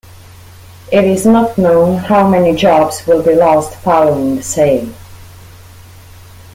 [0.91, 4.91] It is not known how many jobs will be lost following the sale.